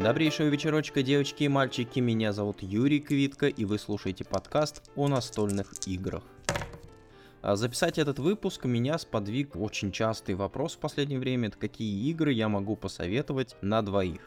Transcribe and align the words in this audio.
Добрейшего 0.00 0.48
вечерочка, 0.48 1.02
девочки 1.02 1.44
и 1.44 1.48
мальчики. 1.48 2.00
Меня 2.00 2.32
зовут 2.32 2.62
Юрий 2.62 3.00
Квитко, 3.00 3.46
и 3.46 3.64
вы 3.64 3.78
слушаете 3.78 4.24
подкаст 4.24 4.90
о 4.94 5.08
настольных 5.08 5.72
играх. 5.86 6.22
А 7.40 7.56
записать 7.56 7.98
этот 7.98 8.18
выпуск 8.18 8.66
меня 8.66 8.98
сподвиг 8.98 9.56
очень 9.56 9.92
частый 9.92 10.34
вопрос 10.34 10.76
в 10.76 10.78
последнее 10.78 11.18
время. 11.18 11.48
Это 11.48 11.58
какие 11.58 12.08
игры 12.10 12.32
я 12.32 12.48
могу 12.48 12.76
посоветовать 12.76 13.56
на 13.62 13.80
двоих? 13.82 14.20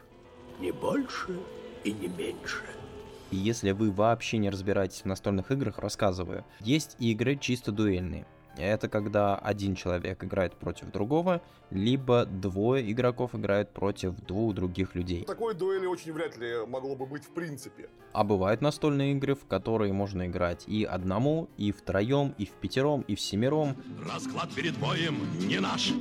Не 0.58 0.72
больше 0.72 1.38
и 1.84 1.92
не 1.92 2.08
меньше. 2.08 2.64
И 3.30 3.36
если 3.36 3.70
вы 3.70 3.92
вообще 3.92 4.38
не 4.38 4.50
разбираетесь 4.50 5.02
в 5.02 5.06
настольных 5.06 5.52
играх, 5.52 5.78
рассказываю. 5.78 6.44
Есть 6.58 6.96
игры 6.98 7.36
чисто 7.36 7.70
дуэльные. 7.70 8.26
Это 8.60 8.88
когда 8.88 9.36
один 9.36 9.74
человек 9.74 10.22
играет 10.24 10.54
против 10.54 10.90
другого, 10.90 11.40
либо 11.70 12.24
двое 12.26 12.90
игроков 12.90 13.34
играют 13.34 13.70
против 13.70 14.14
двух 14.26 14.54
других 14.54 14.94
людей. 14.94 15.24
Такой 15.24 15.54
дуэли 15.54 15.86
очень 15.86 16.12
вряд 16.12 16.36
ли 16.36 16.66
могло 16.66 16.94
бы 16.94 17.06
быть 17.06 17.24
в 17.24 17.30
принципе. 17.30 17.88
А 18.12 18.24
бывают 18.24 18.60
настольные 18.60 19.12
игры, 19.12 19.34
в 19.34 19.46
которые 19.46 19.92
можно 19.92 20.26
играть 20.26 20.64
и 20.66 20.84
одному, 20.84 21.48
и 21.56 21.72
втроем, 21.72 22.34
и 22.38 22.46
в 22.46 22.50
пятером, 22.50 23.02
и 23.02 23.14
в 23.14 23.20
семером. 23.20 23.76
Расклад 24.12 24.50
перед 24.54 24.76
боем 24.78 25.16
не 25.46 25.60
наш, 25.60 25.92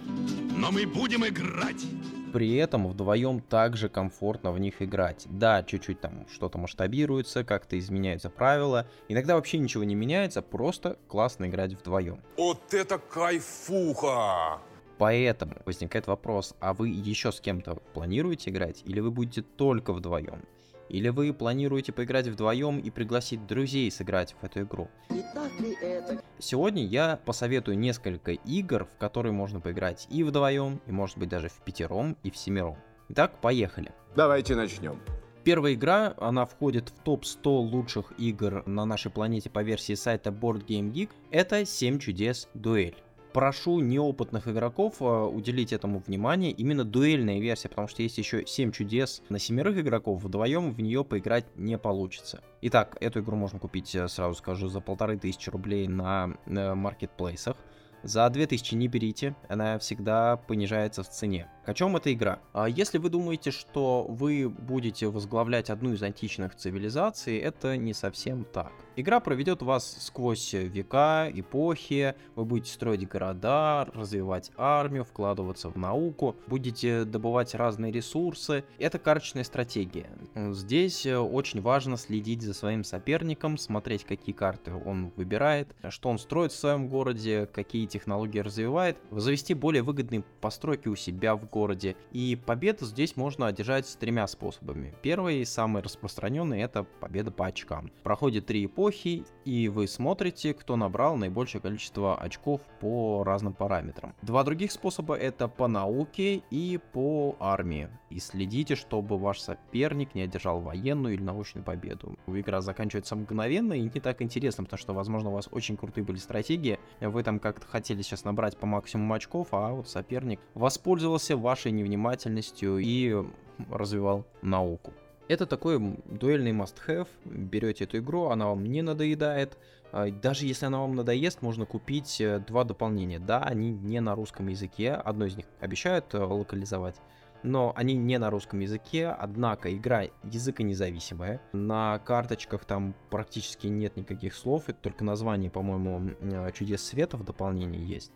но 0.56 0.72
мы 0.72 0.86
будем 0.86 1.26
играть. 1.26 1.86
При 2.32 2.56
этом 2.56 2.88
вдвоем 2.88 3.40
также 3.40 3.90
комфортно 3.90 4.52
в 4.52 4.60
них 4.60 4.82
играть. 4.82 5.26
Да, 5.30 5.64
чуть-чуть 5.64 6.00
там 6.00 6.28
что-то 6.32 6.58
масштабируется, 6.58 7.44
как-то 7.44 7.78
изменяются 7.80 8.30
правила. 8.30 8.88
Иногда 9.08 9.36
вообще 9.36 9.58
ничего 9.58 9.84
не 9.84 9.96
меняется, 9.96 10.42
просто 10.42 10.98
классно 11.08 11.46
играть 11.46 11.74
вдвоем. 11.74 12.22
Вот 12.38 12.74
это 12.74 13.00
кайфуха! 13.00 14.62
Поэтому 15.00 15.56
возникает 15.66 16.08
вопрос, 16.08 16.56
а 16.60 16.74
вы 16.74 16.90
еще 16.90 17.32
с 17.32 17.40
кем-то 17.40 17.76
планируете 17.94 18.50
играть 18.52 18.84
или 18.86 19.00
вы 19.00 19.12
будете 19.12 19.42
только 19.42 19.94
вдвоем? 19.94 20.44
Или 20.90 21.10
вы 21.10 21.34
планируете 21.34 21.92
поиграть 21.92 22.28
вдвоем 22.28 22.80
и 22.80 22.90
пригласить 22.90 23.46
друзей 23.46 23.90
сыграть 23.92 24.36
в 24.42 24.44
эту 24.44 24.62
игру? 24.62 24.90
Не 25.10 25.24
так 25.34 25.60
ли 25.60 25.78
это? 25.82 26.22
Сегодня 26.40 26.86
я 26.86 27.20
посоветую 27.26 27.78
несколько 27.78 28.32
игр, 28.32 28.86
в 28.86 28.98
которые 28.98 29.32
можно 29.32 29.60
поиграть 29.60 30.08
и 30.10 30.24
вдвоем, 30.24 30.82
и 30.88 30.92
может 30.92 31.18
быть 31.18 31.30
даже 31.30 31.50
в 31.50 31.62
пятером, 31.64 32.18
и 32.24 32.32
в 32.32 32.38
семером. 32.38 32.78
Итак, 33.10 33.40
поехали. 33.40 33.92
Давайте 34.16 34.56
начнем. 34.56 35.00
Первая 35.44 35.74
игра, 35.74 36.14
она 36.18 36.46
входит 36.46 36.90
в 36.90 37.04
топ-100 37.04 37.48
лучших 37.48 38.14
игр 38.18 38.64
на 38.68 38.86
нашей 38.86 39.12
планете 39.12 39.50
по 39.50 39.64
версии 39.64 39.94
сайта 39.94 40.32
Board 40.32 40.66
Game 40.66 40.92
Geek. 40.92 41.10
Это 41.32 41.66
7 41.66 42.00
чудес 42.00 42.50
дуэль 42.54 42.98
прошу 43.34 43.80
неопытных 43.80 44.48
игроков 44.48 44.96
э, 45.00 45.06
уделить 45.06 45.74
этому 45.74 46.00
внимание. 46.00 46.52
Именно 46.52 46.84
дуэльная 46.84 47.40
версия, 47.40 47.70
потому 47.70 47.88
что 47.88 48.04
есть 48.04 48.18
еще 48.18 48.46
7 48.46 48.72
чудес 48.72 49.22
на 49.30 49.40
семерых 49.40 49.78
игроков, 49.78 50.24
вдвоем 50.24 50.72
в 50.72 50.82
нее 50.82 51.04
поиграть 51.04 51.46
не 51.56 51.78
получится. 51.78 52.42
Итак, 52.62 52.98
эту 53.00 53.22
игру 53.22 53.36
можно 53.36 53.60
купить, 53.60 53.94
э, 53.96 54.08
сразу 54.08 54.36
скажу, 54.36 54.68
за 54.68 54.82
полторы 54.82 55.18
тысячи 55.18 55.50
рублей 55.50 55.88
на 55.88 56.36
э, 56.46 56.74
маркетплейсах. 56.74 57.58
За 58.04 58.30
2000 58.30 58.76
не 58.76 58.88
берите, 58.88 59.36
она 59.50 59.78
всегда 59.78 60.38
понижается 60.38 61.04
в 61.04 61.10
цене. 61.10 61.50
О 61.70 61.74
чем 61.76 61.96
эта 61.96 62.12
игра? 62.12 62.40
А 62.52 62.68
если 62.68 62.98
вы 62.98 63.10
думаете, 63.10 63.52
что 63.52 64.04
вы 64.10 64.50
будете 64.50 65.06
возглавлять 65.08 65.70
одну 65.70 65.94
из 65.94 66.02
античных 66.02 66.56
цивилизаций, 66.56 67.38
это 67.38 67.78
не 67.78 67.94
совсем 67.94 68.44
так. 68.44 68.72
Игра 68.96 69.20
проведет 69.20 69.62
вас 69.62 69.98
сквозь 70.00 70.54
века, 70.54 71.30
эпохи, 71.32 72.16
вы 72.36 72.46
будете 72.46 72.74
строить 72.74 73.08
города, 73.08 73.88
развивать 73.94 74.52
армию, 74.58 75.06
вкладываться 75.06 75.70
в 75.70 75.78
науку, 75.78 76.36
будете 76.48 77.06
добывать 77.06 77.54
разные 77.54 77.92
ресурсы. 77.92 78.66
Это 78.80 78.98
карточная 78.98 79.44
стратегия. 79.44 80.10
Здесь 80.36 81.06
очень 81.06 81.62
важно 81.62 81.98
следить 81.98 82.42
за 82.42 82.56
своим 82.56 82.84
соперником, 82.84 83.60
смотреть, 83.60 84.06
какие 84.06 84.34
карты 84.34 84.74
он 84.74 85.12
выбирает, 85.16 85.74
что 85.90 86.10
он 86.10 86.18
строит 86.18 86.52
в 86.52 86.60
своем 86.60 86.90
городе, 86.90 87.46
какие 87.46 87.86
технологии 87.86 88.40
развивает, 88.40 88.98
завести 89.12 89.54
более 89.54 89.84
выгодные 89.84 90.24
постройки 90.42 90.88
у 90.88 90.96
себя 90.96 91.36
в 91.36 91.46
городе, 91.46 91.59
городе. 91.60 91.98
И 92.12 92.38
победу 92.46 92.86
здесь 92.86 93.18
можно 93.18 93.48
одержать 93.48 93.98
тремя 94.00 94.28
способами. 94.28 94.94
Первый, 95.02 95.46
самый 95.46 95.82
распространенный, 95.82 96.62
это 96.62 96.84
победа 96.84 97.32
по 97.32 97.48
очкам. 97.48 97.92
Проходит 98.04 98.46
три 98.46 98.66
эпохи, 98.66 99.26
и 99.44 99.68
вы 99.68 99.88
смотрите, 99.88 100.54
кто 100.54 100.78
набрал 100.78 101.18
наибольшее 101.18 101.62
количество 101.62 102.16
очков 102.18 102.62
по 102.80 103.24
разным 103.26 103.54
параметрам. 103.54 104.14
Два 104.22 104.44
других 104.44 104.72
способа 104.72 105.16
это 105.16 105.48
по 105.50 105.68
науке 105.68 106.42
и 106.50 106.80
по 106.94 107.36
армии. 107.40 107.90
И 108.10 108.20
следите, 108.20 108.76
чтобы 108.76 109.18
ваш 109.18 109.40
соперник 109.40 110.16
не 110.16 110.22
одержал 110.22 110.62
военную 110.62 111.14
или 111.16 111.22
научную 111.22 111.66
победу. 111.66 112.18
Игра 112.28 112.62
заканчивается 112.62 113.16
мгновенно 113.16 113.74
и 113.74 113.82
не 113.82 114.00
так 114.00 114.22
интересно, 114.22 114.64
потому 114.64 114.80
что, 114.80 114.94
возможно, 114.94 115.30
у 115.30 115.34
вас 115.34 115.50
очень 115.52 115.76
крутые 115.76 116.06
были 116.06 116.18
стратегии, 116.18 116.80
вы 117.02 117.22
там 117.24 117.40
как-то 117.40 117.68
хотели 117.68 118.02
сейчас 118.02 118.24
набрать 118.24 118.58
по 118.58 118.66
максимуму 118.66 119.14
очков, 119.14 119.50
а 119.52 119.74
вот 119.74 119.90
соперник 119.90 120.40
воспользовался 120.54 121.36
вашей 121.50 121.72
невнимательностью 121.72 122.78
и 122.78 123.26
развивал 123.72 124.26
науку. 124.42 124.94
Это 125.28 125.46
такой 125.46 125.80
дуэльный 126.06 126.52
must-have. 126.52 127.08
Берете 127.26 127.84
эту 127.84 127.98
игру, 127.98 128.30
она 128.30 128.48
вам 128.48 128.66
не 128.66 128.82
надоедает. 128.82 129.58
А, 129.92 130.10
даже 130.10 130.46
если 130.46 130.66
она 130.66 130.80
вам 130.80 130.96
надоест, 130.96 131.42
можно 131.42 131.66
купить 131.66 132.22
э, 132.22 132.40
два 132.40 132.64
дополнения. 132.64 133.20
Да, 133.20 133.42
они 133.44 133.72
не 133.72 134.00
на 134.00 134.16
русском 134.16 134.48
языке. 134.48 134.94
Одно 134.94 135.26
из 135.26 135.36
них 135.36 135.46
обещают 135.60 136.14
э, 136.14 136.18
локализовать. 136.18 136.96
Но 137.44 137.74
они 137.76 137.96
не 137.96 138.18
на 138.20 138.30
русском 138.30 138.60
языке, 138.60 139.08
однако 139.08 139.76
игра 139.76 140.06
языконезависимая. 140.24 141.42
На 141.54 142.00
карточках 142.00 142.66
там 142.66 142.94
практически 143.10 143.68
нет 143.68 143.96
никаких 143.98 144.34
слов, 144.34 144.64
это 144.68 144.80
только 144.80 145.04
название, 145.04 145.50
по-моему, 145.50 146.12
э, 146.22 146.52
чудес 146.54 146.84
света 146.84 147.18
в 147.18 147.24
дополнении 147.24 147.82
есть. 147.82 148.12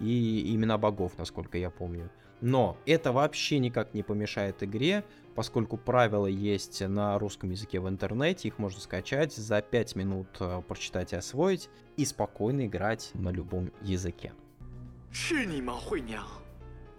И 0.00 0.54
имена 0.54 0.78
богов, 0.78 1.18
насколько 1.18 1.58
я 1.58 1.70
помню. 1.70 2.10
Но 2.40 2.76
это 2.86 3.12
вообще 3.12 3.58
никак 3.58 3.94
не 3.94 4.02
помешает 4.02 4.62
игре, 4.62 5.04
поскольку 5.34 5.76
правила 5.76 6.26
есть 6.26 6.80
на 6.80 7.18
русском 7.18 7.50
языке 7.50 7.80
в 7.80 7.88
интернете, 7.88 8.48
их 8.48 8.58
можно 8.58 8.80
скачать, 8.80 9.32
за 9.34 9.60
5 9.60 9.96
минут 9.96 10.28
э, 10.40 10.62
прочитать 10.66 11.12
и 11.12 11.16
освоить, 11.16 11.68
и 11.96 12.04
спокойно 12.04 12.66
играть 12.66 13.10
на 13.14 13.30
любом 13.30 13.72
языке. 13.82 14.32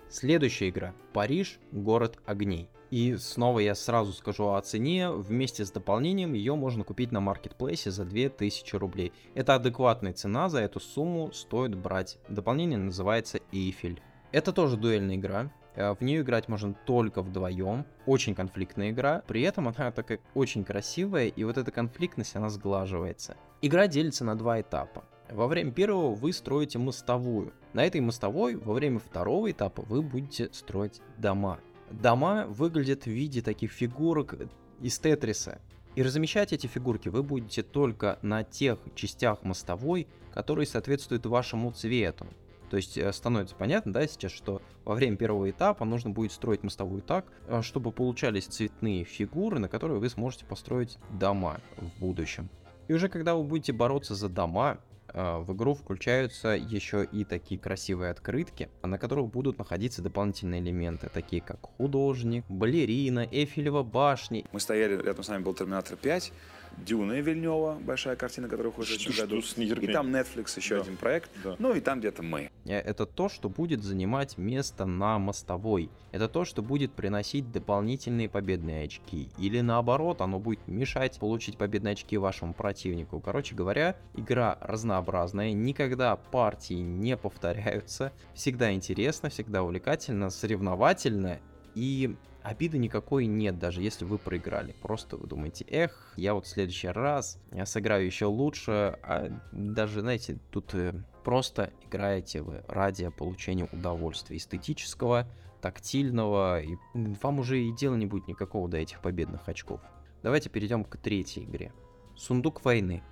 Следующая 0.10 0.70
игра. 0.70 0.94
Париж, 1.14 1.60
город 1.72 2.18
огней. 2.26 2.70
И 2.90 3.16
снова 3.18 3.60
я 3.60 3.76
сразу 3.76 4.14
скажу 4.14 4.50
о 4.50 4.62
цене. 4.62 5.12
Вместе 5.12 5.64
с 5.64 5.72
дополнением 5.72 6.34
ее 6.34 6.56
можно 6.56 6.84
купить 6.84 7.12
на 7.12 7.20
маркетплейсе 7.20 7.92
за 7.92 8.06
2000 8.06 8.76
рублей. 8.78 9.14
Это 9.36 9.56
адекватная 9.56 10.14
цена, 10.14 10.50
за 10.50 10.62
эту 10.62 10.80
сумму 10.80 11.32
стоит 11.32 11.76
брать. 11.76 12.18
Дополнение 12.28 12.80
называется 12.80 13.40
Эйфель. 13.52 14.02
Это 14.32 14.54
тоже 14.54 14.78
дуэльная 14.78 15.16
игра. 15.16 15.52
Э, 15.76 15.94
в 15.94 16.02
нее 16.02 16.22
играть 16.22 16.48
можно 16.48 16.74
только 16.86 17.22
вдвоем. 17.22 17.86
Очень 18.06 18.36
конфликтная 18.36 18.92
игра. 18.92 19.24
При 19.28 19.42
этом 19.42 19.68
она 19.68 19.92
такая 19.92 20.20
очень 20.34 20.64
красивая, 20.64 21.28
и 21.28 21.44
вот 21.44 21.58
эта 21.58 21.72
конфликтность, 21.72 22.36
она 22.36 22.50
сглаживается. 22.50 23.38
Игра 23.62 23.88
делится 23.88 24.24
на 24.24 24.36
два 24.36 24.62
этапа. 24.62 25.04
Во 25.30 25.48
время 25.48 25.72
первого 25.72 26.14
вы 26.14 26.34
строите 26.34 26.80
мостовую. 26.80 27.54
На 27.74 27.86
этой 27.86 28.02
мостовой 28.02 28.56
во 28.56 28.74
время 28.74 29.00
второго 29.00 29.52
этапа 29.52 29.84
вы 29.84 30.02
будете 30.02 30.50
строить 30.54 31.02
дома. 31.18 31.60
Дома 31.92 32.46
выглядят 32.48 33.04
в 33.04 33.08
виде 33.08 33.42
таких 33.42 33.72
фигурок 33.72 34.36
из 34.82 35.00
Тетриса. 35.00 35.60
И 35.96 36.04
размещать 36.04 36.54
эти 36.54 36.68
фигурки 36.68 37.10
вы 37.10 37.24
будете 37.24 37.64
только 37.64 38.20
на 38.22 38.44
тех 38.44 38.80
частях 38.96 39.44
мостовой, 39.44 40.08
которые 40.34 40.66
соответствуют 40.66 41.26
вашему 41.26 41.72
цвету. 41.72 42.28
То 42.70 42.78
есть 42.78 42.98
э, 42.98 43.12
становится 43.12 43.56
понятно, 43.56 43.94
да, 43.94 44.08
сейчас, 44.08 44.32
что 44.32 44.62
во 44.86 44.96
время 44.96 45.18
первого 45.18 45.50
этапа 45.50 45.86
нужно 45.86 46.12
будет 46.12 46.32
строить 46.32 46.64
мостовую 46.64 47.02
так, 47.02 47.26
э, 47.48 47.62
чтобы 47.62 47.92
получались 47.92 48.46
цветные 48.46 49.04
фигуры, 49.04 49.60
на 49.60 49.68
которые 49.68 50.00
вы 50.00 50.10
сможете 50.10 50.46
построить 50.46 50.98
дома 51.10 51.60
в 51.78 52.00
будущем. 52.00 52.50
И 52.88 52.94
уже 52.94 53.10
когда 53.10 53.36
вы 53.36 53.44
будете 53.44 53.74
бороться 53.74 54.16
за 54.16 54.30
дома, 54.30 54.78
э, 55.08 55.38
в 55.40 55.54
игру 55.54 55.74
включаются 55.74 56.50
еще 56.50 57.04
и 57.04 57.24
такие 57.24 57.60
красивые 57.60 58.12
открытки, 58.12 58.70
на 58.84 58.98
которых 58.98 59.28
будут 59.28 59.58
находиться 59.58 60.02
дополнительные 60.02 60.62
элементы, 60.62 61.10
такие 61.12 61.42
как 61.42 61.62
художник, 61.78 62.46
балерина, 62.50 63.28
Эйфелева 63.32 63.84
башня. 63.84 64.44
Мы 64.52 64.60
стояли, 64.60 65.02
рядом 65.02 65.24
с 65.24 65.28
нами 65.28 65.44
был 65.44 65.54
Терминатор 65.54 65.98
5, 65.98 66.32
Дюна 66.78 67.20
Вильнева, 67.20 67.78
большая 67.82 68.16
картина, 68.16 68.48
которая 68.48 68.72
выходит 68.72 69.00
в 69.00 69.10
этом 69.10 69.16
году. 69.16 69.82
И 69.82 69.88
там 69.88 70.08
Netflix 70.16 70.54
еще 70.56 70.76
да. 70.76 70.82
один 70.82 70.98
проект. 70.98 71.30
Да. 71.44 71.56
Ну 71.60 71.74
и 71.74 71.82
там 71.82 72.00
где-то 72.00 72.24
мы. 72.24 72.50
Э, 72.66 72.80
это 72.80 73.06
то, 73.06 73.30
что 73.30 73.50
будет 73.50 73.84
занимать 73.84 74.38
место 74.38 74.86
на 74.86 75.20
мостовой. 75.20 75.90
Это 76.12 76.28
то, 76.28 76.46
что 76.46 76.62
будет 76.62 76.94
приносить 76.94 77.52
дополнительные 77.52 78.30
победные 78.30 78.86
очки. 78.86 79.30
Или 79.38 79.62
наоборот, 79.62 80.22
оно 80.22 80.40
будет 80.40 80.68
мешать 80.68 81.20
получить 81.20 81.58
победные 81.58 81.94
очки 81.94 82.18
вашему 82.18 82.54
противнику. 82.54 83.20
Короче 83.20 83.56
говоря, 83.56 83.96
игра 84.16 84.58
разнообразная, 84.62 85.52
никогда 85.54 86.16
партии 86.16 86.76
не 86.76 87.18
повторяются. 87.18 88.12
Всегда 88.34 88.74
интересно, 88.74 89.30
всегда 89.30 89.64
увлекательно, 89.64 90.30
соревновательно 90.30 91.40
и 91.76 92.16
обиды 92.50 92.80
никакой 92.80 93.28
нет, 93.28 93.60
даже 93.60 93.82
если 93.82 94.06
вы 94.06 94.18
проиграли. 94.18 94.74
Просто 94.82 95.18
вы 95.18 95.28
думаете, 95.28 95.66
эх, 95.70 96.14
я 96.16 96.34
вот 96.34 96.48
в 96.48 96.50
следующий 96.50 96.88
раз 96.88 97.40
я 97.52 97.66
сыграю 97.66 98.06
еще 98.06 98.26
лучше, 98.26 98.98
а 99.04 99.30
даже, 99.52 100.02
знаете, 100.02 100.40
тут 100.50 100.74
э, 100.74 100.94
просто 101.24 101.72
играете 101.86 102.42
вы 102.42 102.64
ради 102.68 103.08
получения 103.10 103.70
удовольствия 103.72 104.38
эстетического, 104.38 105.28
тактильного, 105.62 106.62
и 106.62 106.76
вам 106.94 107.40
уже 107.40 107.62
и 107.62 107.72
дела 107.72 107.96
не 107.96 108.08
будет 108.08 108.28
никакого 108.28 108.68
до 108.68 108.78
этих 108.78 109.00
победных 109.02 109.48
очков. 109.48 109.82
Давайте 110.24 110.50
перейдем 110.50 110.84
к 110.84 110.98
третьей 110.98 111.44
игре. 111.44 111.72
Сундук 112.18 112.66
войны. 112.66 113.04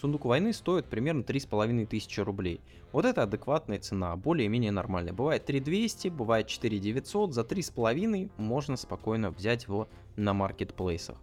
Сундук 0.00 0.26
войны 0.26 0.52
стоит 0.52 0.86
примерно 0.86 1.24
3500 1.24 2.24
рублей. 2.24 2.60
Вот 2.92 3.04
это 3.04 3.24
адекватная 3.24 3.80
цена, 3.80 4.14
более-менее 4.14 4.70
нормальная. 4.70 5.12
Бывает 5.12 5.44
3200, 5.44 6.08
бывает 6.08 6.46
4900, 6.46 7.34
за 7.34 7.40
3,5 7.40 8.30
можно 8.36 8.76
спокойно 8.76 9.32
взять 9.32 9.64
его 9.64 9.88
на 10.14 10.34
маркетплейсах. 10.34 11.16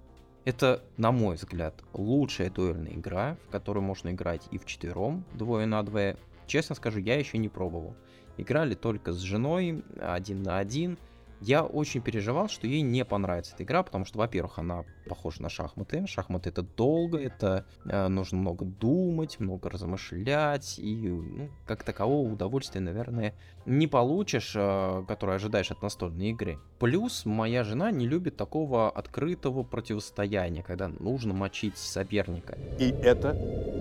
Это, 0.44 0.83
на 0.98 1.13
мой 1.13 1.38
взгляд, 1.38 1.81
лучшая 1.94 2.50
дуэльная 2.50 2.92
игра, 2.92 3.38
в 3.48 3.50
которую 3.50 3.83
можно 3.86 4.10
играть 4.10 4.45
и 4.51 4.57
в 4.57 4.66
четвером, 4.66 5.24
двое 5.33 5.66
на 5.66 5.81
двое. 5.81 6.18
Честно 6.45 6.75
скажу, 6.75 7.00
я 7.00 7.18
еще 7.18 7.38
не 7.38 7.48
пробовал. 7.48 7.95
Играли 8.36 8.75
только 8.75 9.13
с 9.13 9.19
женой, 9.19 9.86
один 10.01 10.44
на 10.44 10.57
один, 10.57 10.98
я 11.42 11.64
очень 11.64 12.02
переживал, 12.02 12.48
что 12.50 12.68
ей 12.68 12.82
не 12.82 13.06
понравится 13.06 13.54
эта 13.54 13.64
игра, 13.64 13.84
потому 13.84 14.06
что, 14.06 14.18
во-первых, 14.18 14.60
она 14.60 14.86
похожа 15.08 15.42
на 15.42 15.50
шахматы. 15.50 16.06
Шахматы 16.08 16.50
это 16.50 16.62
долго, 16.62 17.18
это 17.18 17.66
э, 17.86 18.08
нужно 18.08 18.38
много 18.38 18.66
думать, 18.66 19.40
много 19.40 19.70
размышлять, 19.70 20.80
и 20.80 21.08
ну, 21.08 21.50
как 21.66 21.84
такового 21.84 22.32
удовольствия, 22.32 22.82
наверное, 22.82 23.34
не 23.66 23.88
получишь, 23.88 24.54
э, 24.56 25.04
которое 25.08 25.36
ожидаешь 25.36 25.72
от 25.72 25.82
настольной 25.82 26.30
игры. 26.30 26.60
Плюс 26.80 27.26
моя 27.26 27.64
жена 27.64 27.92
не 27.92 28.08
любит 28.08 28.38
такого 28.38 28.90
открытого 28.90 29.64
противостояния, 29.64 30.64
когда 30.64 30.88
нужно 30.88 31.34
мочить 31.34 31.78
соперника. 31.78 32.58
И 32.80 32.90
это 32.90 33.34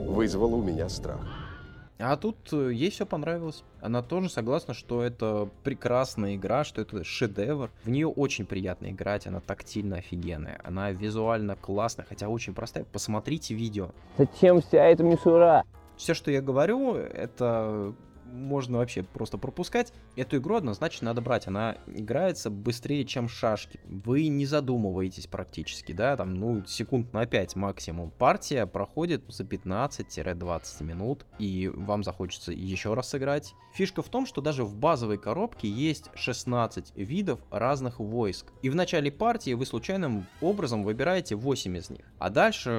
вызвало 0.07 0.57
у 0.57 0.63
меня 0.63 0.89
страх. 0.89 1.54
А 1.99 2.17
тут 2.17 2.37
э, 2.53 2.73
ей 2.73 2.91
все 2.91 3.07
понравилось. 3.07 3.63
Она 3.81 4.03
тоже 4.03 4.29
согласна, 4.29 4.75
что 4.75 5.03
это 5.03 5.49
прекрасная 5.63 6.35
игра, 6.35 6.65
что 6.65 6.83
это 6.83 7.05
шедевр. 7.05 7.71
В 7.85 7.91
нее 7.91 8.09
очень 8.09 8.47
приятно 8.47 8.91
играть, 8.91 9.27
она 9.27 9.41
тактильно 9.41 9.97
офигенная. 9.97 10.61
Она 10.65 10.91
визуально 10.91 11.55
классная, 11.55 12.05
хотя 12.09 12.29
очень 12.29 12.53
простая. 12.53 12.85
Посмотрите 12.85 13.55
видео. 13.55 13.91
Зачем 14.19 14.61
вся 14.61 14.85
эта 14.85 15.05
мишура? 15.05 15.65
Все, 15.97 16.15
что 16.15 16.33
я 16.33 16.43
говорю, 16.43 16.95
это 16.97 17.95
можно 18.35 18.79
вообще 18.79 19.03
просто 19.03 19.39
пропускать. 19.39 19.93
Эту 20.17 20.39
игру 20.39 20.57
однозначно 20.57 21.07
надо 21.07 21.21
брать, 21.21 21.47
она 21.47 21.79
играется 21.87 22.51
быстрее, 22.51 23.05
чем 23.05 23.29
шашки. 23.29 23.81
Вы 23.85 24.29
не 24.29 24.45
задумываетесь 24.45 25.27
практически, 25.27 25.93
да, 25.93 26.17
там, 26.17 26.35
ну, 26.35 26.65
секунд 26.67 27.13
на 27.13 27.27
5 27.27 27.57
максимум. 27.57 28.11
Партия 28.11 28.67
проходит 28.67 29.23
за 29.29 29.45
15-20 29.45 30.85
минут, 30.85 31.27
и 31.39 31.71
вам 31.73 32.03
захочется 32.03 32.53
еще 32.53 32.95
раз 32.95 33.11
сыграть. 33.11 33.55
Фишка 33.75 34.03
в 34.03 34.09
том, 34.09 34.27
что 34.27 34.41
даже 34.41 34.65
в 34.65 34.77
базовой 34.77 35.19
коробке 35.19 35.69
есть 35.69 36.11
16 36.15 36.93
видов 36.97 37.41
разных 37.51 37.99
войск. 37.99 38.53
И 38.63 38.71
в 38.71 38.75
начале 38.75 39.11
партии 39.11 39.55
вы 39.55 39.67
случайным 39.67 40.27
образом 40.41 40.85
выбираете 40.85 41.35
8 41.35 41.77
из 41.77 41.91
них. 41.91 42.05
А 42.19 42.31
дальше 42.31 42.71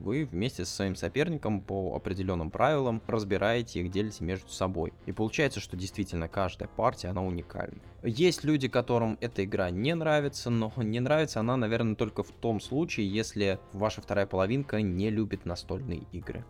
вы 0.00 0.24
вместе 0.24 0.64
со 0.64 0.74
своим 0.74 0.96
соперником 0.96 1.60
по 1.60 1.94
определенным 1.96 2.50
правилам 2.50 3.02
разбираете 3.06 3.80
их, 3.80 3.90
делите 3.90 4.24
между 4.24 4.48
собой. 4.48 4.92
И 5.06 5.12
получается, 5.12 5.60
что 5.60 5.76
действительно 5.76 6.28
каждая 6.28 6.68
партия, 6.68 7.08
она 7.08 7.22
уникальна. 7.22 7.80
Есть 8.02 8.44
люди, 8.44 8.68
которым 8.68 9.18
эта 9.20 9.44
игра 9.44 9.70
не 9.70 9.94
нравится, 9.94 10.50
но 10.50 10.72
не 10.76 11.00
нравится 11.00 11.40
она, 11.40 11.56
наверное, 11.56 11.94
только 11.94 12.22
в 12.22 12.30
том 12.30 12.60
случае, 12.60 13.08
если 13.12 13.58
ваша 13.72 14.00
вторая 14.00 14.26
половинка 14.26 14.80
не 14.80 15.10
любит 15.10 15.44
настольные 15.44 16.02
игры. 16.12 16.44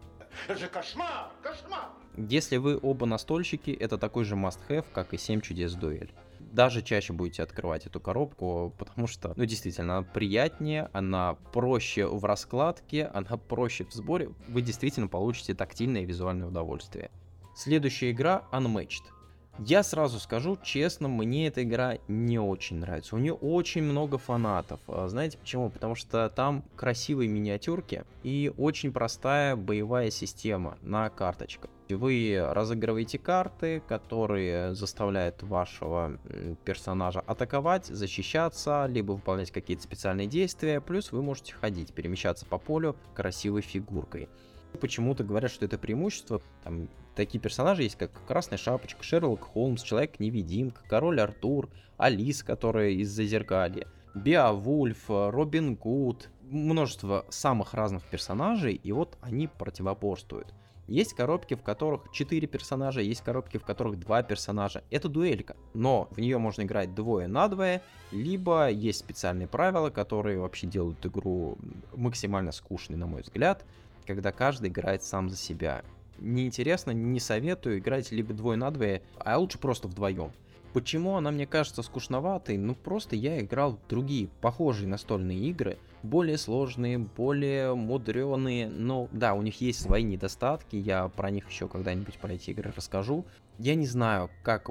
Это 0.49 0.59
же 0.59 0.69
кошмар! 0.69 1.31
Кошмар! 1.43 1.91
Если 2.17 2.59
вы 2.59 2.79
оба 2.81 3.07
настольщики, 3.07 3.71
это 3.71 3.99
такой 3.99 4.25
же 4.25 4.37
must-have, 4.37 4.85
как 4.93 5.15
и 5.15 5.19
7 5.19 5.41
чудес 5.41 5.75
дуэль. 5.75 6.13
Даже 6.39 6.83
чаще 6.83 7.13
будете 7.13 7.43
открывать 7.43 7.87
эту 7.87 7.99
коробку, 7.99 8.73
потому 8.79 9.09
что, 9.09 9.35
ну, 9.37 9.45
действительно, 9.45 9.99
она 9.99 10.07
приятнее, 10.07 10.89
она 10.93 11.35
проще 11.53 12.07
в 12.07 12.25
раскладке, 12.25 13.07
она 13.07 13.37
проще 13.37 13.85
в 13.85 13.93
сборе. 13.93 14.31
Вы 14.47 14.63
действительно 14.63 15.09
получите 15.09 15.55
тактильное 15.55 16.03
и 16.03 16.07
визуальное 16.07 16.47
удовольствие. 16.47 17.11
Следующая 17.55 18.11
игра 18.11 18.43
Unmatched. 18.51 19.05
Я 19.61 19.85
сразу 19.85 20.19
скажу 20.19 20.59
честно, 20.65 21.07
мне 21.07 21.47
эта 21.47 21.63
игра 21.63 21.99
не 22.09 22.41
очень 22.41 22.79
нравится. 22.79 23.15
У 23.15 23.21
нее 23.21 23.35
очень 23.35 23.85
много 23.85 24.19
фанатов. 24.19 24.81
А 24.89 25.07
знаете 25.07 25.39
почему? 25.39 25.71
Потому 25.71 25.95
что 25.95 26.29
там 26.35 26.65
красивые 26.75 27.29
миниатюрки 27.29 28.03
и 28.25 28.53
очень 28.59 28.93
простая 28.93 29.55
боевая 29.55 30.11
система 30.11 30.77
на 30.83 31.09
карточках. 31.09 31.71
Вы 31.89 32.45
разыгрываете 32.51 33.19
карты, 33.19 33.81
которые 33.87 34.75
заставляют 34.75 35.45
вашего 35.45 36.19
персонажа 36.65 37.21
атаковать, 37.21 37.87
защищаться, 37.87 38.87
либо 38.89 39.13
выполнять 39.13 39.53
какие-то 39.53 39.85
специальные 39.85 40.27
действия. 40.27 40.81
Плюс 40.81 41.13
вы 41.13 41.23
можете 41.23 41.55
ходить, 41.55 41.93
перемещаться 41.93 42.45
по 42.47 42.59
полю 42.59 42.97
красивой 43.15 43.63
фигуркой 43.63 44.29
почему-то 44.79 45.25
говорят, 45.25 45.51
что 45.51 45.65
это 45.65 45.79
преимущество. 45.79 46.41
Там 46.63 46.89
такие 47.15 47.41
персонажи 47.41 47.83
есть, 47.83 47.97
как 47.97 48.11
Красная 48.27 48.59
Шапочка, 48.59 49.03
Шерлок 49.03 49.43
Холмс, 49.43 49.83
Человек-невидимка, 49.83 50.83
Король 50.89 51.21
Артур, 51.21 51.69
Алис, 51.97 52.43
которая 52.43 52.91
из 52.91 53.11
Зазеркалья, 53.11 53.87
Беовульф, 54.15 55.05
Робин 55.09 55.77
Гуд, 55.77 56.31
множество 56.43 57.25
самых 57.31 57.75
разных 57.75 58.03
персонажей, 58.05 58.75
и 58.75 58.93
вот 58.93 59.17
они 59.23 59.49
противоборствуют. 59.49 60.53
Есть 60.87 61.15
коробки, 61.15 61.55
в 61.55 61.63
которых 61.63 62.13
4 62.13 62.47
персонажа, 62.47 63.01
есть 63.01 63.23
коробки, 63.23 63.57
в 63.57 63.65
которых 63.65 63.99
2 63.99 64.23
персонажа. 64.25 64.85
Это 64.91 65.09
дуэлька, 65.09 65.57
но 65.73 66.09
в 66.11 66.19
нее 66.21 66.37
можно 66.37 66.63
играть 66.63 66.95
двое 66.95 67.27
на 67.27 67.49
двое, 67.49 67.81
либо 68.13 68.69
есть 68.69 68.99
специальные 68.99 69.49
правила, 69.49 69.89
которые 69.89 70.39
вообще 70.39 70.67
делают 70.67 71.05
игру 71.07 71.57
максимально 71.97 72.53
скучной, 72.53 72.99
на 72.99 73.07
мой 73.07 73.23
взгляд, 73.23 73.65
когда 74.07 74.33
каждый 74.33 74.71
играет 74.71 75.03
сам 75.03 75.31
за 75.31 75.37
себя 75.37 75.83
неинтересно, 76.19 76.93
не 76.93 77.21
советую 77.21 77.79
играть 77.79 78.13
либо 78.13 78.35
двое 78.35 78.57
на 78.57 78.71
двое, 78.71 79.03
а 79.19 79.39
лучше 79.39 79.59
просто 79.59 79.89
вдвоем. 79.89 80.33
Почему 80.75 81.15
она 81.15 81.31
мне 81.31 81.47
кажется 81.47 81.83
скучноватой? 81.83 82.59
Ну 82.59 82.75
просто 82.75 83.15
я 83.15 83.41
играл 83.41 83.77
в 83.77 83.87
другие 83.89 84.27
похожие 84.41 84.89
настольные 84.89 85.39
игры, 85.39 85.79
более 86.03 86.37
сложные, 86.37 86.99
более 86.99 87.77
мудреные, 87.77 88.69
но 88.69 89.09
да, 89.13 89.35
у 89.35 89.43
них 89.43 89.61
есть 89.61 89.81
свои 89.81 90.03
недостатки, 90.03 90.75
я 90.75 91.07
про 91.07 91.31
них 91.31 91.49
еще 91.49 91.69
когда-нибудь 91.69 92.19
про 92.19 92.33
эти 92.33 92.51
игры 92.51 92.73
расскажу. 92.77 93.25
Я 93.57 93.77
не 93.77 93.87
знаю, 93.87 94.31
как 94.43 94.69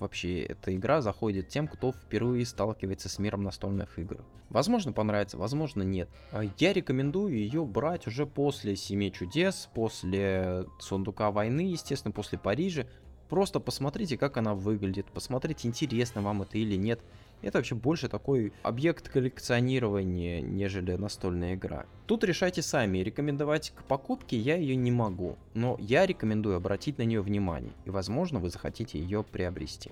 вообще 0.00 0.42
эта 0.42 0.74
игра 0.74 1.00
заходит 1.00 1.50
тем, 1.50 1.68
кто 1.68 1.92
впервые 1.92 2.44
сталкивается 2.46 3.08
с 3.08 3.20
миром 3.20 3.44
настольных 3.44 3.96
игр. 4.00 4.24
Возможно 4.50 4.92
понравится, 4.92 5.38
возможно 5.38 5.82
нет. 5.82 6.08
А 6.32 6.42
я 6.58 6.72
рекомендую 6.72 7.36
ее 7.36 7.64
брать 7.64 8.08
уже 8.08 8.26
после 8.26 8.74
Семи 8.74 9.12
чудес, 9.12 9.68
после 9.72 10.66
Сундука 10.80 11.30
войны, 11.30 11.60
естественно, 11.60 12.10
после 12.10 12.38
Парижа. 12.38 12.86
Просто 13.28 13.60
посмотрите, 13.60 14.16
как 14.16 14.36
она 14.36 14.54
выглядит, 14.54 15.06
посмотрите, 15.06 15.66
интересно 15.68 16.22
вам 16.22 16.42
это 16.42 16.58
или 16.58 16.76
нет. 16.76 17.00
Это 17.42 17.58
вообще 17.58 17.74
больше 17.74 18.08
такой 18.08 18.52
объект 18.62 19.08
коллекционирования, 19.08 20.40
нежели 20.40 20.92
настольная 20.94 21.54
игра. 21.54 21.84
Тут 22.06 22.24
решайте 22.24 22.62
сами, 22.62 22.98
рекомендовать 22.98 23.72
к 23.76 23.82
покупке 23.84 24.38
я 24.38 24.56
ее 24.56 24.76
не 24.76 24.90
могу, 24.90 25.36
но 25.52 25.76
я 25.78 26.06
рекомендую 26.06 26.56
обратить 26.56 26.98
на 26.98 27.02
нее 27.02 27.20
внимание, 27.20 27.72
и 27.84 27.90
возможно 27.90 28.38
вы 28.38 28.48
захотите 28.50 28.98
ее 28.98 29.22
приобрести. 29.22 29.90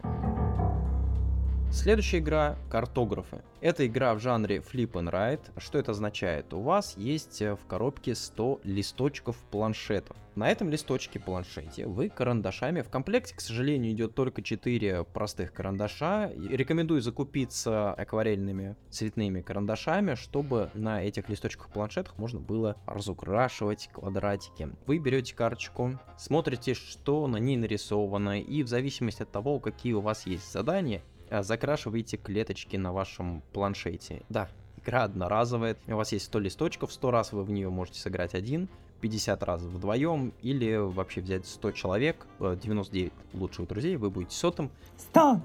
Следующая 1.73 2.19
игра— 2.19 2.59
картографы. 2.71 3.43
Это 3.63 3.87
игра 3.87 4.15
в 4.15 4.21
жанре 4.21 4.59
Flip 4.59 4.93
and 4.93 5.11
Write. 5.11 5.51
Что 5.57 5.79
это 5.79 5.93
означает? 5.93 6.53
У 6.53 6.61
вас 6.61 6.97
есть 6.99 7.41
э, 7.41 7.57
в 7.57 7.65
коробке 7.67 8.15
100 8.15 8.61
листочков 8.63 9.37
планшетов. 9.51 10.17
На 10.35 10.51
этом 10.51 10.69
листочке 10.69 11.19
планшете 11.19 11.87
вы 11.87 12.09
карандашами, 12.09 12.83
в 12.83 12.89
комплекте, 12.89 13.35
к 13.35 13.41
сожалению, 13.41 13.93
идет 13.93 14.15
только 14.15 14.43
4 14.43 15.05
простых 15.05 15.53
карандаша. 15.53 16.31
Рекомендую 16.37 17.01
закупиться 17.01 17.93
акварельными 17.93 18.77
цветными 18.91 19.41
карандашами, 19.41 20.15
чтобы 20.15 20.71
на 20.75 21.03
этих 21.03 21.29
листочках 21.29 21.71
планшетах 21.71 22.19
можно 22.19 22.41
было 22.41 22.77
разукрашивать 22.87 23.89
квадратики. 23.93 24.71
Вы 24.87 24.99
берете 24.99 25.35
карточку, 25.35 25.99
смотрите, 26.19 26.75
что 26.75 27.27
на 27.27 27.39
ней 27.39 27.57
нарисовано, 27.57 28.41
и 28.41 28.63
в 28.63 28.69
зависимости 28.69 29.23
от 29.23 29.31
того, 29.31 29.59
какие 29.59 29.95
у 29.95 30.01
вас 30.01 30.27
есть 30.27 30.51
задания, 30.51 31.03
закрашиваете 31.41 32.19
клеточки 32.19 32.77
на 32.77 32.93
вашем 32.93 33.43
планшете. 33.53 34.23
Да, 34.29 34.49
игра 34.77 35.05
одноразовая, 35.05 35.77
у 35.87 35.97
вас 35.97 36.13
есть 36.13 36.27
100 36.27 36.39
листочков, 36.41 36.93
100 36.93 37.11
раз 37.11 37.33
вы 37.33 37.45
в 37.45 37.51
нее 37.51 37.71
можете 37.71 38.01
сыграть 38.01 38.35
один, 38.35 38.69
50 39.01 39.43
раз 39.43 39.63
вдвоем, 39.63 40.33
или 40.43 40.77
вообще 40.77 41.21
взять 41.21 41.47
100 41.47 41.73
человек, 41.73 42.27
99 42.39 43.13
э, 43.13 43.37
лучших 43.37 43.69
друзей, 43.69 43.97
вы 43.97 44.11
будете 44.11 44.37
сотым. 44.37 44.71
100! 45.11 45.41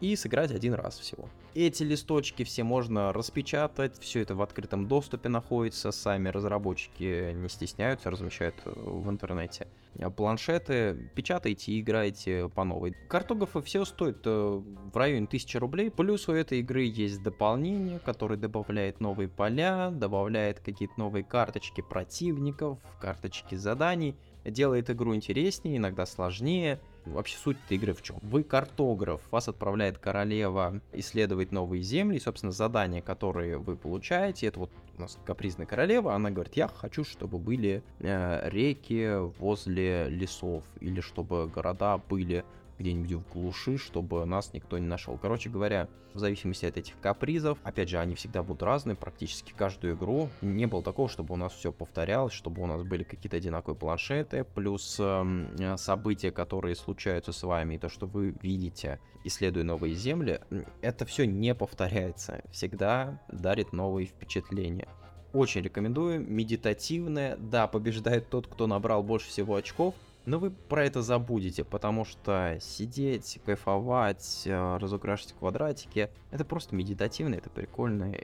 И 0.00 0.16
сыграть 0.16 0.52
один 0.52 0.74
раз 0.74 0.98
всего. 0.98 1.28
Эти 1.54 1.84
листочки 1.84 2.42
все 2.42 2.64
можно 2.64 3.12
распечатать, 3.12 3.96
все 4.00 4.22
это 4.22 4.34
в 4.34 4.42
открытом 4.42 4.88
доступе 4.88 5.28
находится, 5.28 5.92
сами 5.92 6.28
разработчики 6.28 7.32
не 7.32 7.48
стесняются, 7.48 8.10
размещают 8.10 8.56
э, 8.64 8.72
в 8.74 9.08
интернете. 9.08 9.68
А 10.00 10.10
планшеты 10.10 11.10
печатайте 11.14 11.70
и 11.70 11.80
играйте 11.80 12.48
по 12.48 12.64
новой. 12.64 12.96
Картографы 13.08 13.62
все 13.62 13.84
стоят 13.84 14.22
э, 14.24 14.62
в 14.92 14.96
районе 14.96 15.26
1000 15.26 15.60
рублей, 15.60 15.90
плюс 15.92 16.28
у 16.28 16.32
этой 16.32 16.58
игры 16.58 16.82
есть 16.82 17.22
дополнение, 17.22 18.00
которое 18.00 18.36
добавляет 18.36 18.98
новые 18.98 19.28
поля, 19.28 19.90
добавляет 19.92 20.58
какие-то 20.58 20.94
новые 20.96 21.22
карточки 21.22 21.82
противников, 21.82 22.80
карточки 23.00 23.54
заданий, 23.54 24.16
делает 24.44 24.90
игру 24.90 25.14
интереснее, 25.14 25.76
иногда 25.76 26.04
сложнее, 26.04 26.80
Вообще 27.06 27.36
суть 27.36 27.56
этой 27.66 27.76
игры 27.76 27.92
в 27.92 28.02
чем? 28.02 28.16
Вы 28.22 28.42
картограф, 28.42 29.20
вас 29.30 29.48
отправляет 29.48 29.98
королева 29.98 30.80
исследовать 30.92 31.52
новые 31.52 31.82
земли, 31.82 32.16
и, 32.16 32.20
собственно, 32.20 32.52
задания, 32.52 33.02
которые 33.02 33.58
вы 33.58 33.76
получаете, 33.76 34.46
это 34.46 34.60
вот 34.60 34.70
у 34.96 35.02
нас 35.02 35.18
капризная 35.24 35.66
королева, 35.66 36.14
она 36.14 36.30
говорит, 36.30 36.54
я 36.54 36.68
хочу, 36.68 37.04
чтобы 37.04 37.38
были 37.38 37.82
э, 38.00 38.48
реки 38.48 39.16
возле 39.38 40.08
лесов, 40.08 40.64
или 40.80 41.00
чтобы 41.00 41.48
города 41.48 41.98
были 41.98 42.44
где-нибудь 42.78 43.12
в 43.12 43.32
глуши, 43.32 43.78
чтобы 43.78 44.24
нас 44.24 44.52
никто 44.52 44.78
не 44.78 44.86
нашел. 44.86 45.18
Короче 45.18 45.50
говоря, 45.50 45.88
в 46.14 46.18
зависимости 46.18 46.64
от 46.64 46.76
этих 46.76 46.98
капризов, 47.00 47.58
опять 47.64 47.88
же, 47.88 47.98
они 47.98 48.14
всегда 48.14 48.42
будут 48.42 48.62
разные, 48.62 48.96
практически 48.96 49.52
каждую 49.52 49.96
игру. 49.96 50.30
Не 50.42 50.66
было 50.66 50.82
такого, 50.82 51.08
чтобы 51.08 51.34
у 51.34 51.36
нас 51.36 51.52
все 51.52 51.72
повторялось, 51.72 52.32
чтобы 52.32 52.62
у 52.62 52.66
нас 52.66 52.82
были 52.82 53.02
какие-то 53.02 53.36
одинаковые 53.36 53.76
планшеты, 53.76 54.44
плюс 54.44 54.96
э, 55.00 55.76
события, 55.76 56.30
которые 56.30 56.76
случаются 56.76 57.32
с 57.32 57.42
вами, 57.42 57.74
и 57.74 57.78
то, 57.78 57.88
что 57.88 58.06
вы 58.06 58.34
видите, 58.42 59.00
исследуя 59.24 59.64
новые 59.64 59.94
земли, 59.94 60.40
это 60.82 61.04
все 61.04 61.26
не 61.26 61.54
повторяется, 61.54 62.44
всегда 62.52 63.20
дарит 63.28 63.72
новые 63.72 64.06
впечатления. 64.06 64.88
Очень 65.32 65.62
рекомендую, 65.62 66.20
медитативное, 66.20 67.36
да, 67.36 67.66
побеждает 67.66 68.30
тот, 68.30 68.46
кто 68.46 68.68
набрал 68.68 69.02
больше 69.02 69.28
всего 69.28 69.56
очков, 69.56 69.96
но 70.26 70.38
вы 70.38 70.50
про 70.50 70.84
это 70.84 71.02
забудете, 71.02 71.64
потому 71.64 72.04
что 72.04 72.58
сидеть, 72.60 73.40
кайфовать, 73.44 74.42
э, 74.46 74.76
разукрашивать 74.78 75.34
квадратики, 75.34 76.10
это 76.30 76.44
просто 76.44 76.74
медитативно, 76.74 77.34
это 77.34 77.50
прикольно. 77.50 78.14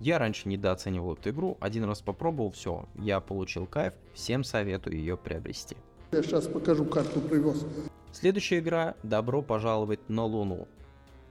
Я 0.00 0.18
раньше 0.18 0.48
недооценивал 0.48 1.14
эту 1.14 1.30
игру, 1.30 1.56
один 1.60 1.84
раз 1.84 2.00
попробовал, 2.00 2.50
все, 2.50 2.86
я 2.96 3.20
получил 3.20 3.66
кайф, 3.66 3.94
всем 4.14 4.44
советую 4.44 4.96
ее 4.96 5.16
приобрести. 5.16 5.76
Я 6.12 6.22
сейчас 6.22 6.46
покажу 6.46 6.84
карту 6.84 7.20
привез. 7.20 7.66
Следующая 8.12 8.60
игра 8.60 8.94
«Добро 9.02 9.42
пожаловать 9.42 10.08
на 10.08 10.24
Луну». 10.24 10.68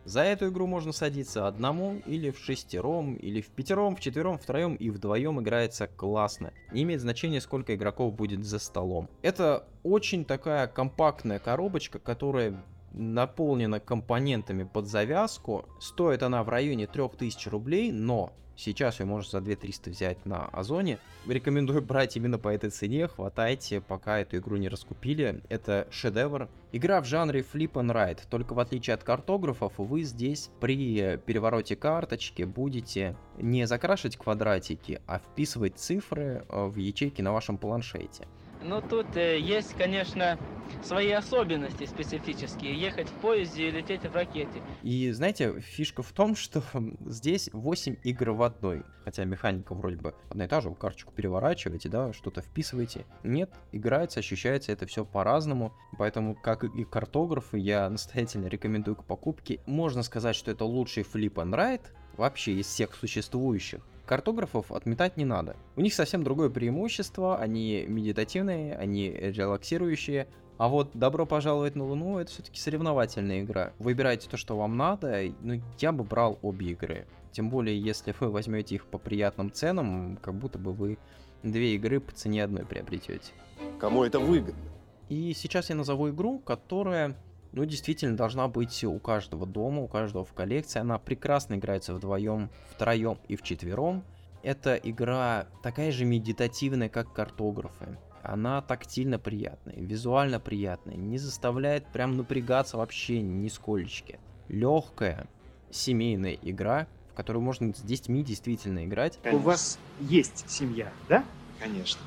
За 0.05 0.21
эту 0.21 0.49
игру 0.49 0.67
можно 0.67 0.91
садиться 0.91 1.47
одному, 1.47 1.99
или 2.05 2.29
в 2.29 2.37
шестером, 2.37 3.15
или 3.15 3.41
в 3.41 3.47
пятером, 3.47 3.95
в 3.95 3.99
четвером, 3.99 4.37
втроем 4.37 4.75
и 4.75 4.91
вдвоем 4.91 5.41
играется 5.41 5.87
классно. 5.87 6.53
Не 6.71 6.83
имеет 6.83 7.01
значения, 7.01 7.41
сколько 7.41 7.73
игроков 7.73 8.13
будет 8.13 8.45
за 8.45 8.59
столом. 8.59 9.09
Это 9.23 9.67
очень 9.81 10.23
такая 10.23 10.67
компактная 10.67 11.39
коробочка, 11.39 11.97
которая 11.97 12.63
наполнена 12.91 13.79
компонентами 13.79 14.63
под 14.63 14.85
завязку. 14.87 15.65
Стоит 15.81 16.21
она 16.21 16.43
в 16.43 16.49
районе 16.49 16.85
3000 16.85 17.49
рублей, 17.49 17.91
но 17.91 18.31
Сейчас 18.55 18.99
ее 18.99 19.05
можно 19.05 19.29
за 19.29 19.41
2300 19.41 19.89
взять 19.89 20.25
на 20.25 20.45
Озоне. 20.45 20.99
Рекомендую 21.27 21.81
брать 21.81 22.15
именно 22.15 22.37
по 22.37 22.49
этой 22.49 22.69
цене. 22.69 23.07
Хватайте, 23.07 23.81
пока 23.81 24.19
эту 24.19 24.37
игру 24.37 24.55
не 24.57 24.69
раскупили. 24.69 25.41
Это 25.49 25.87
шедевр. 25.91 26.49
Игра 26.71 27.01
в 27.01 27.05
жанре 27.05 27.41
Flip 27.41 27.71
and 27.73 27.93
Ride. 27.93 28.21
Только 28.29 28.53
в 28.53 28.59
отличие 28.59 28.93
от 28.93 29.03
картографов, 29.03 29.73
вы 29.77 30.03
здесь 30.03 30.49
при 30.59 31.17
перевороте 31.17 31.75
карточки 31.75 32.43
будете 32.43 33.15
не 33.37 33.65
закрашивать 33.67 34.17
квадратики, 34.17 35.01
а 35.07 35.19
вписывать 35.19 35.77
цифры 35.77 36.45
э, 36.47 36.65
в 36.65 36.77
ячейки 36.77 37.21
на 37.21 37.33
вашем 37.33 37.57
планшете. 37.57 38.27
Ну, 38.63 38.81
тут 38.81 39.15
э, 39.15 39.39
есть, 39.39 39.75
конечно, 39.77 40.39
свои 40.85 41.11
особенности 41.11 41.85
специфические. 41.85 42.79
Ехать 42.79 43.09
в 43.09 43.13
поезде 43.13 43.67
и 43.67 43.71
лететь 43.71 44.01
в 44.01 44.13
ракете. 44.13 44.61
И, 44.83 45.11
знаете, 45.11 45.59
фишка 45.59 46.03
в 46.03 46.11
том, 46.11 46.35
что 46.35 46.63
здесь 47.05 47.49
8 47.51 47.97
игр 48.03 48.31
в 48.31 48.43
одной. 48.43 48.83
Хотя 49.03 49.25
механика 49.25 49.73
вроде 49.73 49.97
бы 49.97 50.15
одна 50.29 50.45
и 50.45 50.47
та 50.47 50.61
же. 50.61 50.69
Вы 50.69 50.75
карточку 50.75 51.11
переворачиваете, 51.13 51.89
да, 51.89 52.13
что-то 52.13 52.41
вписываете. 52.41 53.05
Нет, 53.23 53.51
играется, 53.71 54.19
ощущается 54.19 54.71
это 54.71 54.85
все 54.85 55.05
по-разному. 55.05 55.73
Поэтому, 55.97 56.35
как 56.35 56.63
и 56.63 56.83
картографы, 56.83 57.57
я 57.57 57.89
настоятельно 57.95 58.47
рекомендую 58.47 58.95
к 58.95 59.05
покупке. 59.05 59.59
Можно 59.65 60.03
сказать, 60.03 60.35
что 60.35 60.51
это 60.51 60.65
лучший 60.65 61.03
флип 61.03 61.39
and 61.39 61.53
ride 61.53 61.85
вообще 62.17 62.53
из 62.53 62.67
всех 62.67 62.95
существующих. 62.95 63.81
Картографов 64.05 64.71
отметать 64.71 65.17
не 65.17 65.25
надо. 65.25 65.55
У 65.75 65.81
них 65.81 65.93
совсем 65.93 66.23
другое 66.23 66.51
преимущество, 66.51 67.39
они 67.39 67.85
медитативные, 67.87 68.75
они 68.75 69.09
релаксирующие, 69.09 70.27
а 70.57 70.69
вот 70.69 70.91
«Добро 70.93 71.25
пожаловать 71.25 71.75
на 71.75 71.83
Луну»— 71.83 72.17
это 72.19 72.31
все-таки 72.31 72.59
соревновательная 72.59 73.41
игра. 73.41 73.73
Выбирайте 73.79 74.29
то, 74.29 74.37
что 74.37 74.57
вам 74.57 74.77
надо, 74.77 75.23
ну, 75.41 75.61
я 75.79 75.91
бы 75.91 76.03
брал 76.03 76.39
обе 76.41 76.67
игры. 76.67 77.07
Тем 77.31 77.49
более, 77.49 77.79
если 77.79 78.15
вы 78.19 78.29
возьмете 78.29 78.75
их 78.75 78.85
по 78.85 78.97
приятным 78.97 79.51
ценам, 79.51 80.17
как 80.21 80.35
будто 80.35 80.57
бы 80.57 80.71
вы 80.71 80.97
две 81.43 81.75
игры 81.75 81.99
по 81.99 82.13
цене 82.13 82.43
одной 82.43 82.65
приобретете. 82.65 83.33
Кому 83.79 84.03
это 84.03 84.19
выгодно? 84.19 84.63
И 85.09 85.33
сейчас 85.33 85.69
я 85.69 85.75
назову 85.75 86.09
игру, 86.09 86.39
которая 86.39 87.15
ну, 87.51 87.65
действительно 87.65 88.17
должна 88.17 88.47
быть 88.47 88.83
у 88.83 88.97
каждого 88.99 89.45
дома, 89.45 89.81
у 89.81 89.87
каждого 89.87 90.25
в 90.25 90.33
коллекции. 90.33 90.79
Она 90.79 90.97
прекрасно 90.97 91.55
играется 91.55 91.93
вдвоем, 91.93 92.49
втроем 92.71 93.19
и 93.27 93.35
вчетвером. 93.35 94.03
Эта 94.43 94.75
игра 94.75 95.47
такая 95.63 95.91
же 95.91 96.05
медитативная, 96.05 96.89
как 96.89 97.13
картографы. 97.13 97.97
Она 98.25 98.61
тактильно 98.61 99.19
приятная, 99.19 99.75
визуально 99.77 100.39
приятная, 100.39 100.95
не 100.95 101.17
заставляет 101.17 101.85
прям 101.87 102.17
напрягаться 102.17 102.77
вообще 102.77 103.21
нисколечки. 103.21 104.19
Легкая, 104.47 105.27
семейная 105.69 106.37
игра, 106.41 106.87
в 107.11 107.15
которую 107.15 107.43
можно 107.43 107.73
с 107.73 107.81
детьми 107.81 108.23
действительно 108.23 108.85
играть. 108.85 109.19
У 109.31 109.37
вас 109.37 109.79
есть 109.99 110.49
семья, 110.49 110.91
да? 111.07 111.23
Конечно. 111.59 112.01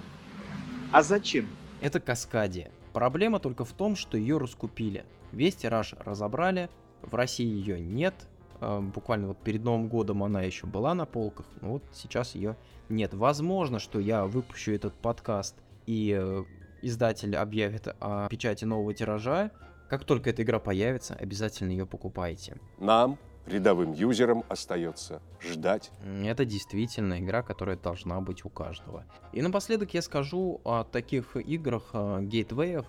А 0.93 1.03
зачем? 1.03 1.47
Это 1.81 2.01
Каскадия. 2.01 2.71
Проблема 2.93 3.39
только 3.39 3.65
в 3.65 3.73
том, 3.73 3.95
что 3.95 4.17
ее 4.17 4.39
раскупили. 4.39 5.05
Весь 5.33 5.57
тираж 5.57 5.95
разобрали, 5.99 6.69
в 7.03 7.15
России 7.15 7.47
ее 7.47 7.81
нет. 7.81 8.15
Э, 8.61 8.81
буквально 8.81 9.29
вот 9.29 9.39
перед 9.39 9.63
Новым 9.63 9.89
годом 9.89 10.25
она 10.25 10.43
еще 10.43 10.67
была 10.67 10.95
на 10.95 11.07
полках, 11.07 11.47
но 11.61 11.73
вот 11.73 11.85
сейчас 11.93 12.35
ее 12.35 12.57
нет. 12.89 13.15
Возможно, 13.15 13.79
что 13.79 14.01
я 14.01 14.27
выпущу 14.27 14.73
этот 14.73 14.95
подкаст 14.95 15.55
и 15.89 16.15
э, 16.15 16.45
издатель 16.83 17.35
объявит 17.35 17.89
о 17.99 18.29
печати 18.29 18.67
нового 18.67 18.93
тиража. 18.93 19.51
Как 19.89 20.05
только 20.05 20.29
эта 20.29 20.43
игра 20.43 20.59
появится, 20.59 21.15
обязательно 21.15 21.71
ее 21.71 21.87
покупайте. 21.87 22.59
Нам, 22.79 23.19
рядовым 23.47 23.95
юзерам, 23.95 24.45
остается 24.51 25.23
ждать. 25.41 25.91
Это 26.05 26.45
действительно 26.45 27.19
игра, 27.19 27.43
которая 27.43 27.79
должна 27.79 28.21
быть 28.21 28.45
у 28.45 28.51
каждого. 28.51 29.05
И 29.33 29.41
напоследок 29.41 29.95
я 29.95 30.03
скажу 30.03 30.61
о 30.63 30.85
таких 30.85 31.37
играх, 31.37 31.85
э, 31.95 32.19
гейтвеях, 32.21 32.85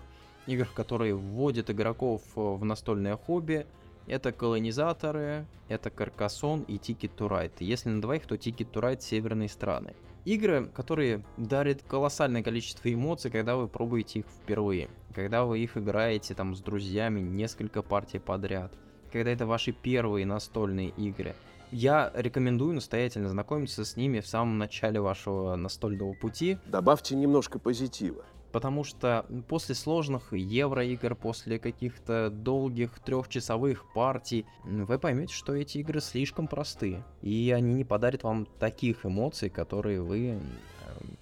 игр, 0.46 0.68
которые 0.74 1.14
вводят 1.14 1.70
игроков 1.70 2.20
э, 2.36 2.40
в 2.40 2.62
настольное 2.66 3.16
хобби. 3.16 3.66
Это 4.06 4.30
колонизаторы, 4.30 5.46
это 5.68 5.88
Каркасон 5.88 6.64
и 6.64 6.76
Ticket 6.76 7.12
to 7.16 7.30
Ride. 7.30 7.52
Если 7.60 7.88
на 7.88 8.02
двоих, 8.02 8.26
то 8.26 8.34
Ticket 8.34 8.70
to 8.70 8.82
Ride 8.82 9.00
северные 9.00 9.48
страны. 9.48 9.94
Игры, 10.24 10.66
которые 10.74 11.24
дарят 11.38 11.82
колоссальное 11.82 12.42
количество 12.42 12.92
эмоций, 12.92 13.30
когда 13.30 13.56
вы 13.56 13.68
пробуете 13.68 14.20
их 14.20 14.26
впервые. 14.26 14.90
Когда 15.14 15.44
вы 15.44 15.60
их 15.60 15.76
играете 15.76 16.34
там 16.34 16.54
с 16.54 16.60
друзьями 16.60 17.20
несколько 17.20 17.82
партий 17.82 18.18
подряд. 18.18 18.72
Когда 19.12 19.30
это 19.30 19.46
ваши 19.46 19.72
первые 19.72 20.26
настольные 20.26 20.90
игры. 20.90 21.34
Я 21.72 22.12
рекомендую 22.14 22.74
настоятельно 22.74 23.28
знакомиться 23.28 23.84
с 23.84 23.96
ними 23.96 24.20
в 24.20 24.26
самом 24.26 24.58
начале 24.58 25.00
вашего 25.00 25.56
настольного 25.56 26.14
пути. 26.14 26.58
Добавьте 26.66 27.14
немножко 27.14 27.58
позитива. 27.58 28.24
Потому 28.52 28.82
что 28.82 29.26
после 29.48 29.74
сложных 29.74 30.32
евроигр, 30.32 31.14
после 31.14 31.58
каких-то 31.58 32.30
долгих 32.30 32.98
трехчасовых 32.98 33.92
партий, 33.92 34.44
вы 34.64 34.98
поймете, 34.98 35.32
что 35.32 35.54
эти 35.54 35.78
игры 35.78 36.00
слишком 36.00 36.48
простые. 36.48 37.04
И 37.22 37.52
они 37.54 37.74
не 37.74 37.84
подарят 37.84 38.24
вам 38.24 38.46
таких 38.58 39.06
эмоций, 39.06 39.50
которые 39.50 40.02
вы 40.02 40.40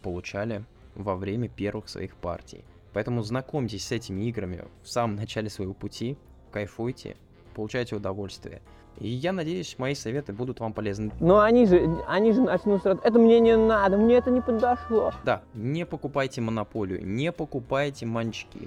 получали 0.02 0.64
во 0.94 1.16
время 1.16 1.49
первых 1.49 1.88
своих 1.88 2.16
партий. 2.16 2.64
Поэтому 2.92 3.23
знакомьтесь 3.23 3.87
с 3.87 3.92
этими 3.92 4.23
играми 4.28 4.64
в 4.82 4.88
самом 4.88 5.16
начале 5.16 5.50
своего 5.50 5.75
пути, 5.75 6.16
кайфуйте, 6.50 7.16
получайте 7.58 7.96
удовольствие. 7.96 8.62
И 9.00 9.08
я 9.08 9.32
надеюсь, 9.32 9.74
мои 9.78 9.96
советы 9.96 10.32
будут 10.32 10.60
вам 10.60 10.72
полезны. 10.72 11.10
Но 11.18 11.40
они 11.40 11.66
же, 11.66 12.04
они 12.06 12.30
же 12.32 12.42
начнут 12.42 12.82
сразу, 12.82 13.00
это 13.02 13.18
мне 13.18 13.40
не 13.40 13.56
надо, 13.56 13.96
мне 13.96 14.14
это 14.14 14.30
не 14.30 14.40
подошло. 14.40 15.12
Да, 15.24 15.42
не 15.54 15.84
покупайте 15.84 16.40
монополию, 16.40 17.04
не 17.04 17.32
покупайте 17.32 18.06
манчки. 18.06 18.60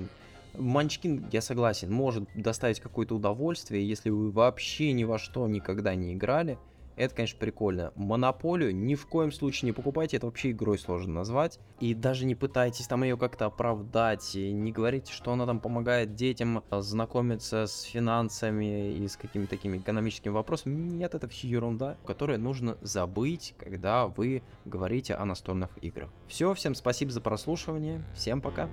Манчкин, 0.57 1.27
я 1.31 1.39
согласен, 1.39 1.89
может 1.89 2.25
доставить 2.35 2.81
какое-то 2.81 3.15
удовольствие, 3.15 3.87
если 3.87 4.09
вы 4.09 4.29
вообще 4.29 4.91
ни 4.91 5.05
во 5.05 5.17
что 5.17 5.47
никогда 5.47 5.95
не 5.95 6.13
играли. 6.13 6.57
Это, 6.95 7.15
конечно, 7.15 7.39
прикольно. 7.39 7.91
Монополию 7.95 8.75
ни 8.75 8.95
в 8.95 9.07
коем 9.07 9.31
случае 9.31 9.67
не 9.67 9.71
покупайте, 9.71 10.17
это 10.17 10.25
вообще 10.25 10.51
игрой 10.51 10.77
сложно 10.77 11.13
назвать. 11.13 11.59
И 11.79 11.93
даже 11.93 12.25
не 12.25 12.35
пытайтесь 12.35 12.87
там 12.87 13.03
ее 13.03 13.17
как-то 13.17 13.45
оправдать, 13.45 14.35
и 14.35 14.51
не 14.51 14.71
говорите, 14.71 15.11
что 15.11 15.31
она 15.33 15.45
там 15.45 15.59
помогает 15.59 16.15
детям 16.15 16.63
знакомиться 16.71 17.65
с 17.65 17.81
финансами 17.83 18.93
и 18.93 19.07
с 19.07 19.17
какими-то 19.17 19.49
такими 19.51 19.77
экономическими 19.77 20.31
вопросами. 20.31 20.75
Нет, 20.75 21.15
это 21.15 21.27
все 21.27 21.47
ерунда, 21.47 21.97
которую 22.05 22.39
нужно 22.39 22.77
забыть, 22.81 23.55
когда 23.57 24.07
вы 24.07 24.43
говорите 24.65 25.15
о 25.15 25.25
настольных 25.25 25.69
играх. 25.81 26.09
Все, 26.27 26.53
всем 26.53 26.75
спасибо 26.75 27.11
за 27.11 27.21
прослушивание, 27.21 28.03
всем 28.13 28.41
пока. 28.41 28.69